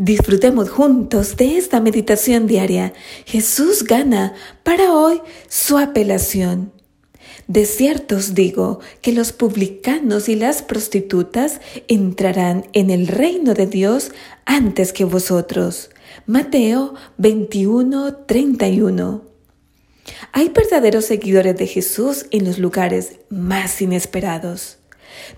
[0.00, 2.94] Disfrutemos juntos de esta meditación diaria.
[3.26, 6.72] Jesús gana para hoy su apelación.
[7.48, 13.66] De cierto os digo que los publicanos y las prostitutas entrarán en el reino de
[13.66, 14.10] Dios
[14.46, 15.90] antes que vosotros.
[16.24, 19.22] Mateo 21, 31.
[20.32, 24.79] Hay verdaderos seguidores de Jesús en los lugares más inesperados.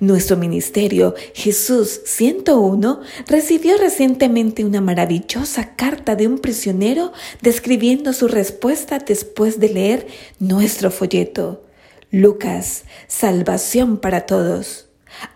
[0.00, 8.98] Nuestro ministerio Jesús 101 recibió recientemente una maravillosa carta de un prisionero describiendo su respuesta
[8.98, 10.06] después de leer
[10.38, 11.64] nuestro folleto.
[12.10, 14.88] Lucas, Salvación para Todos.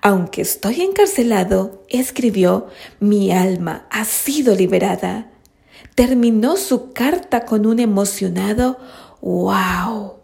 [0.02, 2.66] Aunque estoy encarcelado, escribió,
[3.01, 5.30] mi alma ha sido liberada.
[5.95, 8.78] Terminó su carta con un emocionado
[9.23, 10.16] ¡Wow!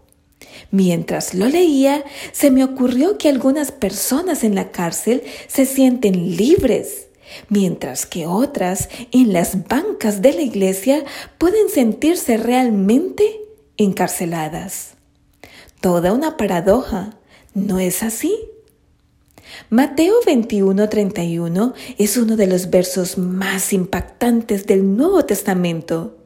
[0.70, 7.08] Mientras lo leía, se me ocurrió que algunas personas en la cárcel se sienten libres,
[7.48, 11.04] mientras que otras en las bancas de la iglesia
[11.38, 13.40] pueden sentirse realmente
[13.76, 14.94] encarceladas.
[15.80, 17.16] Toda una paradoja,
[17.54, 18.34] ¿no es así?
[19.68, 26.21] Mateo 21:31 es uno de los versos más impactantes del Nuevo Testamento.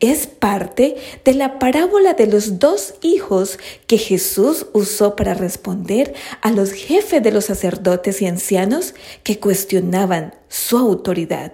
[0.00, 6.50] Es parte de la parábola de los dos hijos que Jesús usó para responder a
[6.50, 11.52] los jefes de los sacerdotes y ancianos que cuestionaban su autoridad.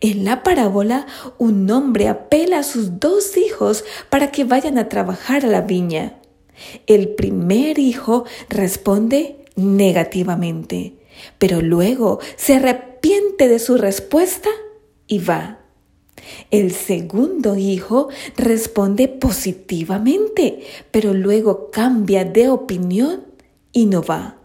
[0.00, 1.06] En la parábola,
[1.38, 6.18] un hombre apela a sus dos hijos para que vayan a trabajar a la viña.
[6.86, 10.94] El primer hijo responde negativamente,
[11.38, 14.50] pero luego se arrepiente de su respuesta
[15.06, 15.61] y va.
[16.50, 20.60] El segundo hijo responde positivamente,
[20.90, 23.24] pero luego cambia de opinión
[23.72, 24.38] y no va.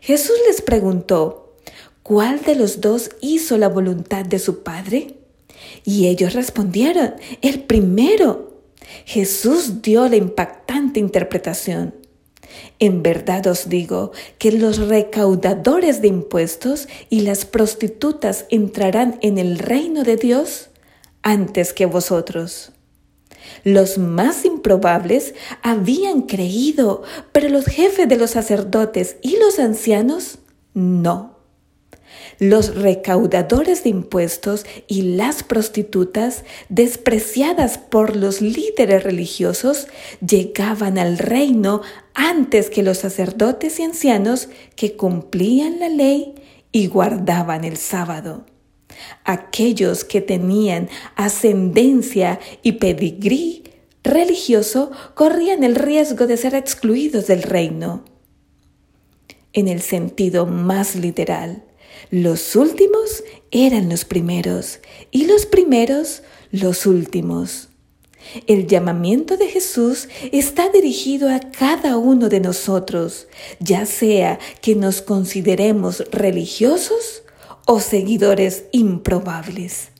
[0.00, 1.56] Jesús les preguntó,
[2.02, 5.16] ¿cuál de los dos hizo la voluntad de su padre?
[5.84, 8.62] Y ellos respondieron, el primero.
[9.04, 12.05] Jesús dio la impactante interpretación.
[12.78, 19.58] En verdad os digo que los recaudadores de impuestos y las prostitutas entrarán en el
[19.58, 20.68] reino de Dios
[21.22, 22.72] antes que vosotros.
[23.64, 27.02] Los más improbables habían creído,
[27.32, 30.38] pero los jefes de los sacerdotes y los ancianos
[30.74, 31.35] no.
[32.38, 39.88] Los recaudadores de impuestos y las prostitutas, despreciadas por los líderes religiosos,
[40.26, 41.82] llegaban al reino
[42.14, 46.34] antes que los sacerdotes y ancianos que cumplían la ley
[46.72, 48.46] y guardaban el sábado.
[49.24, 53.64] Aquellos que tenían ascendencia y pedigrí
[54.04, 58.04] religioso corrían el riesgo de ser excluidos del reino.
[59.52, 61.65] En el sentido más literal,
[62.10, 64.80] los últimos eran los primeros
[65.10, 67.68] y los primeros los últimos.
[68.46, 73.28] El llamamiento de Jesús está dirigido a cada uno de nosotros,
[73.60, 77.22] ya sea que nos consideremos religiosos
[77.66, 79.90] o seguidores improbables.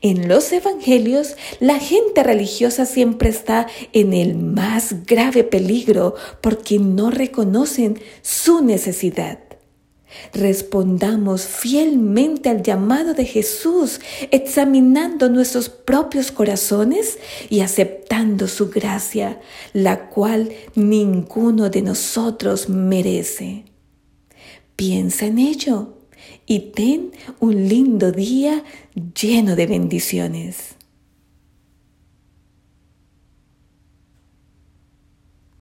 [0.00, 7.10] En los evangelios, la gente religiosa siempre está en el más grave peligro porque no
[7.10, 9.47] reconocen su necesidad.
[10.32, 17.18] Respondamos fielmente al llamado de Jesús, examinando nuestros propios corazones
[17.50, 19.40] y aceptando su gracia,
[19.72, 23.64] la cual ninguno de nosotros merece.
[24.76, 25.94] Piensa en ello
[26.46, 28.64] y ten un lindo día
[29.14, 30.77] lleno de bendiciones.